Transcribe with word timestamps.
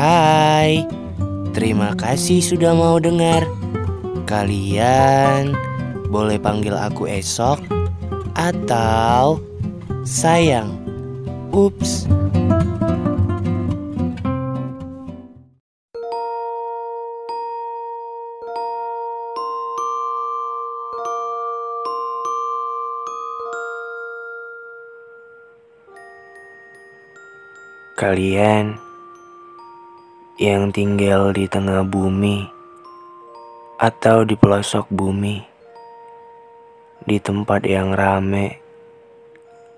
Hai, 0.00 0.88
terima 1.52 1.92
kasih 1.92 2.40
sudah 2.40 2.72
mau 2.72 2.96
dengar. 2.96 3.44
Kalian 4.24 5.52
boleh 6.08 6.40
panggil 6.40 6.72
aku 6.72 7.04
esok 7.04 7.60
atau 8.32 9.44
sayang. 10.08 10.72
Ups. 11.52 12.08
Kalian 28.00 28.80
yang 30.40 30.72
tinggal 30.72 31.36
di 31.36 31.44
tengah 31.44 31.84
bumi 31.84 32.48
atau 33.76 34.24
di 34.24 34.32
pelosok 34.40 34.88
bumi, 34.88 35.36
di 37.04 37.20
tempat 37.20 37.60
yang 37.68 37.92
rame 37.92 38.56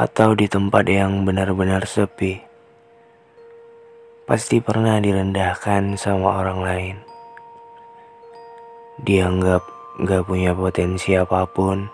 atau 0.00 0.32
di 0.32 0.48
tempat 0.48 0.88
yang 0.88 1.28
benar-benar 1.28 1.84
sepi, 1.84 2.40
pasti 4.24 4.64
pernah 4.64 4.96
direndahkan 4.96 5.92
sama 6.00 6.40
orang 6.40 6.60
lain. 6.64 6.96
Dianggap 9.04 9.60
gak 10.08 10.24
punya 10.24 10.56
potensi 10.56 11.12
apa 11.12 11.44
pun, 11.44 11.84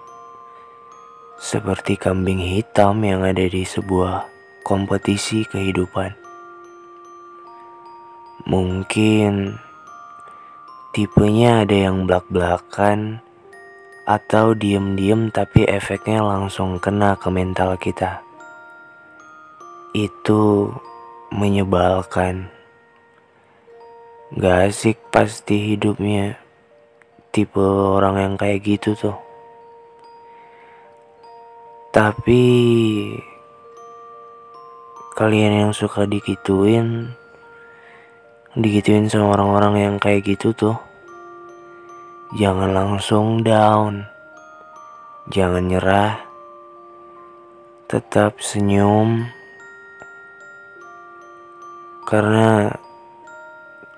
seperti 1.42 1.98
kambing 1.98 2.38
hitam 2.38 3.02
yang 3.02 3.26
ada 3.26 3.42
di 3.42 3.66
sebuah 3.66 4.30
kompetisi 4.62 5.42
kehidupan. 5.50 6.21
Mungkin 8.42 9.54
tipenya 10.90 11.62
ada 11.62 11.76
yang 11.88 12.10
belak-belakan 12.10 13.22
atau 14.02 14.50
diem-diem 14.50 15.30
tapi 15.30 15.62
efeknya 15.62 16.26
langsung 16.26 16.82
kena 16.82 17.14
ke 17.14 17.30
mental 17.30 17.78
kita. 17.78 18.18
Itu 19.94 20.74
menyebalkan. 21.30 22.50
Gak 24.34 24.74
asik 24.74 24.98
pasti 25.14 25.76
hidupnya 25.76 26.34
tipe 27.30 27.62
orang 27.62 28.18
yang 28.18 28.34
kayak 28.34 28.66
gitu 28.66 28.98
tuh. 28.98 29.18
Tapi 31.94 32.42
kalian 35.14 35.68
yang 35.68 35.72
suka 35.76 36.08
dikituin 36.08 37.12
digituin 38.52 39.08
sama 39.08 39.32
orang-orang 39.32 39.74
yang 39.80 39.94
kayak 39.96 40.28
gitu 40.28 40.52
tuh. 40.52 40.76
Jangan 42.36 42.76
langsung 42.76 43.40
down. 43.40 44.04
Jangan 45.32 45.72
nyerah. 45.72 46.20
Tetap 47.88 48.44
senyum. 48.44 49.24
Karena 52.04 52.68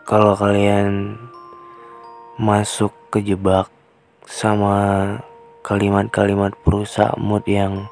kalau 0.07 0.39
kalian 0.39 1.19
masuk 2.39 2.95
ke 3.11 3.27
jebak 3.27 3.67
sama 4.23 5.19
kalimat-kalimat 5.67 6.55
perusak 6.63 7.11
mood 7.19 7.43
yang 7.51 7.91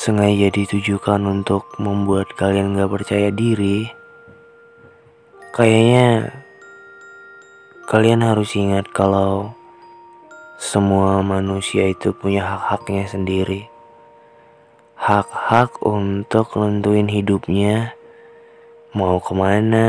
sengaja 0.00 0.48
ditujukan 0.48 1.20
untuk 1.28 1.68
membuat 1.76 2.32
kalian 2.32 2.80
gak 2.80 2.88
percaya 2.88 3.28
diri, 3.28 3.99
kayaknya 5.50 6.34
kalian 7.90 8.22
harus 8.22 8.54
ingat 8.54 8.86
kalau 8.94 9.54
semua 10.60 11.20
manusia 11.26 11.90
itu 11.90 12.14
punya 12.14 12.46
hak-haknya 12.46 13.10
sendiri. 13.10 13.66
Hak-hak 15.00 15.80
untuk 15.80 16.54
nentuin 16.60 17.08
hidupnya, 17.08 17.96
mau 18.92 19.16
ke 19.18 19.32
mana, 19.32 19.88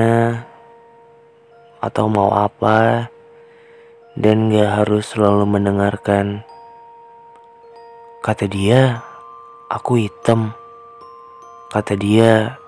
atau 1.83 2.07
mau 2.07 2.31
apa, 2.31 3.11
dan 4.15 4.47
gak 4.49 4.83
harus 4.83 5.11
selalu 5.11 5.45
mendengarkan 5.45 6.47
kata 8.21 8.45
dia 8.45 9.01
Aku 9.71 9.95
hitam. 9.95 10.51
Kata 11.71 11.95
dia, 11.95 12.59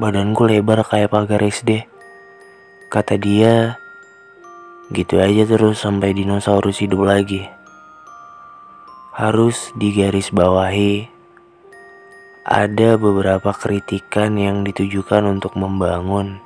badanku 0.00 0.48
lebar 0.48 0.88
kayak 0.88 1.12
pagar 1.12 1.44
SD. 1.44 1.84
Kata 2.92 3.14
dia, 3.16 3.78
gitu 4.92 5.18
aja 5.18 5.46
terus 5.46 5.82
sampai 5.82 6.12
dinosaurus 6.14 6.82
hidup 6.82 7.06
lagi. 7.06 7.46
Harus 9.14 9.72
digaris 9.78 10.34
bawahi. 10.34 11.08
Ada 12.46 12.94
beberapa 12.94 13.50
kritikan 13.50 14.38
yang 14.38 14.62
ditujukan 14.62 15.26
untuk 15.26 15.58
membangun. 15.58 16.38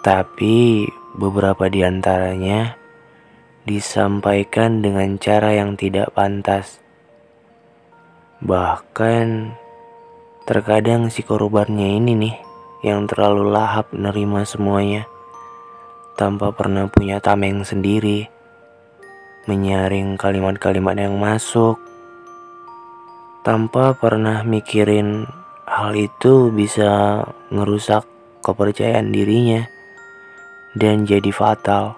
Tapi 0.00 0.88
beberapa 1.16 1.68
di 1.68 1.84
antaranya 1.84 2.76
disampaikan 3.64 4.84
dengan 4.84 5.16
cara 5.20 5.56
yang 5.56 5.76
tidak 5.76 6.12
pantas 6.12 6.84
Bahkan 8.44 9.56
terkadang 10.44 11.08
si 11.08 11.24
korbannya 11.24 11.96
ini 11.96 12.12
nih 12.12 12.36
yang 12.84 13.08
terlalu 13.08 13.48
lahap 13.48 13.88
nerima 13.96 14.44
semuanya 14.44 15.08
tanpa 16.20 16.52
pernah 16.52 16.84
punya 16.86 17.18
tameng 17.18 17.64
sendiri. 17.64 18.28
Menyaring 19.48 20.20
kalimat-kalimat 20.20 20.96
yang 20.96 21.16
masuk 21.16 21.80
tanpa 23.44 23.92
pernah 23.96 24.40
mikirin 24.44 25.28
hal 25.68 25.92
itu 25.96 26.48
bisa 26.52 27.24
ngerusak 27.52 28.04
kepercayaan 28.40 29.12
dirinya 29.12 29.68
dan 30.76 31.04
jadi 31.04 31.28
fatal. 31.28 31.96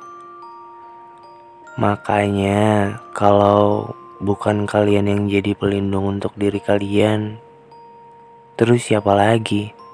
Makanya 1.78 2.98
kalau 3.14 3.94
bukan 4.18 4.66
kalian 4.66 5.06
yang 5.06 5.22
jadi 5.30 5.54
pelindung 5.54 6.18
untuk 6.18 6.34
diri 6.34 6.58
kalian, 6.58 7.38
terus 8.58 8.90
siapa 8.90 9.12
lagi? 9.14 9.85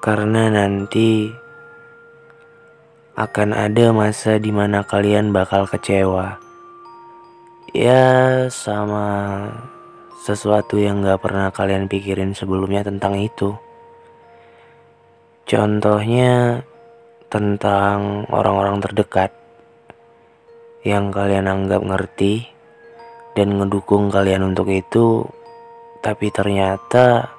Karena 0.00 0.48
nanti 0.48 1.28
akan 3.20 3.52
ada 3.52 3.92
masa 3.92 4.40
di 4.40 4.48
mana 4.48 4.80
kalian 4.80 5.28
bakal 5.28 5.68
kecewa. 5.68 6.40
Ya, 7.76 8.48
sama 8.48 9.44
sesuatu 10.24 10.80
yang 10.80 11.04
gak 11.04 11.20
pernah 11.20 11.52
kalian 11.52 11.84
pikirin 11.84 12.32
sebelumnya 12.32 12.80
tentang 12.80 13.20
itu. 13.20 13.52
Contohnya 15.44 16.64
tentang 17.28 18.24
orang-orang 18.32 18.80
terdekat 18.80 19.36
yang 20.80 21.12
kalian 21.12 21.44
anggap 21.44 21.84
ngerti 21.84 22.48
dan 23.36 23.60
ngedukung 23.60 24.08
kalian 24.08 24.48
untuk 24.48 24.72
itu, 24.72 25.28
tapi 26.00 26.32
ternyata 26.32 27.36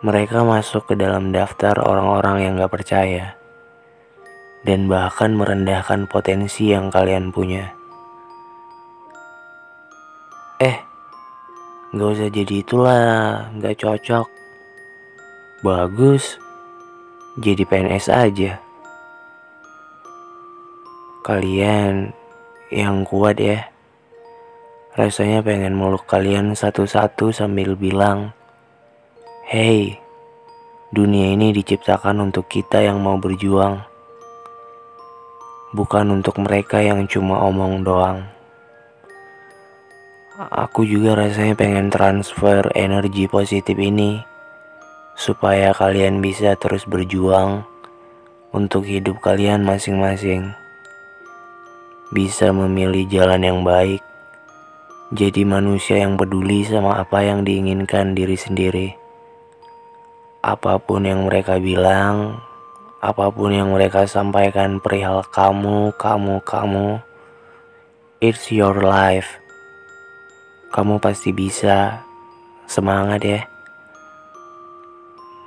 mereka 0.00 0.40
masuk 0.40 0.88
ke 0.88 0.94
dalam 0.96 1.28
daftar 1.28 1.76
orang-orang 1.76 2.36
yang 2.40 2.52
gak 2.56 2.72
percaya 2.72 3.36
dan 4.64 4.88
bahkan 4.88 5.36
merendahkan 5.36 6.08
potensi 6.08 6.72
yang 6.72 6.88
kalian 6.88 7.28
punya. 7.28 7.68
Eh, 10.60 10.76
gak 11.92 12.10
usah 12.16 12.32
jadi 12.32 12.54
itulah, 12.64 13.48
gak 13.60 13.76
cocok. 13.76 14.26
Bagus, 15.60 16.40
jadi 17.36 17.60
PNS 17.68 18.08
aja. 18.08 18.56
Kalian 21.20 22.16
yang 22.72 23.04
kuat 23.04 23.36
ya. 23.36 23.68
Rasanya 24.96 25.44
pengen 25.44 25.76
meluk 25.76 26.08
kalian 26.08 26.56
satu-satu 26.56 27.36
sambil 27.36 27.76
bilang, 27.76 28.32
Hey, 29.50 29.98
dunia 30.94 31.34
ini 31.34 31.50
diciptakan 31.50 32.30
untuk 32.30 32.46
kita 32.46 32.86
yang 32.86 33.02
mau 33.02 33.18
berjuang. 33.18 33.82
Bukan 35.74 36.06
untuk 36.14 36.38
mereka 36.38 36.78
yang 36.78 37.10
cuma 37.10 37.42
omong 37.42 37.82
doang. 37.82 38.30
Aku 40.38 40.86
juga 40.86 41.18
rasanya 41.18 41.58
pengen 41.58 41.90
transfer 41.90 42.70
energi 42.78 43.26
positif 43.26 43.74
ini 43.74 44.22
supaya 45.18 45.74
kalian 45.74 46.22
bisa 46.22 46.54
terus 46.54 46.86
berjuang 46.86 47.66
untuk 48.54 48.86
hidup 48.86 49.18
kalian 49.18 49.66
masing-masing 49.66 50.54
bisa 52.14 52.54
memilih 52.54 53.02
jalan 53.10 53.42
yang 53.42 53.66
baik, 53.66 53.98
jadi 55.10 55.42
manusia 55.42 56.06
yang 56.06 56.14
peduli 56.14 56.62
sama 56.62 57.02
apa 57.02 57.26
yang 57.26 57.42
diinginkan 57.42 58.14
diri 58.14 58.38
sendiri. 58.38 58.99
Apa 60.40 60.80
pun 60.80 61.04
yang 61.04 61.28
mereka 61.28 61.60
bilang, 61.60 62.40
apa 63.04 63.28
pun 63.28 63.52
yang 63.52 63.76
mereka 63.76 64.08
sampaikan 64.08 64.80
perihal 64.80 65.20
kamu, 65.28 65.92
kamu, 66.00 66.40
kamu, 66.40 66.96
it's 68.24 68.48
your 68.48 68.80
life. 68.80 69.36
Kamu 70.72 70.96
pasti 70.96 71.36
bisa. 71.36 72.04
Semangat 72.64 73.20
ya. 73.26 73.40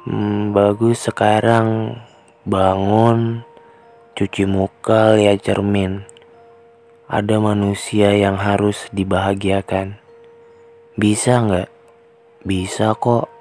Hmm, 0.05 0.53
bagus 0.53 1.09
sekarang 1.09 1.97
bangun, 2.45 3.41
cuci 4.13 4.45
muka, 4.45 5.17
lihat 5.17 5.41
cermin. 5.41 6.05
Ada 7.09 7.41
manusia 7.41 8.13
yang 8.13 8.37
harus 8.37 8.91
dibahagiakan. 8.93 9.97
Bisa 10.93 11.41
nggak? 11.41 11.69
Bisa 12.45 12.93
kok. 12.93 13.32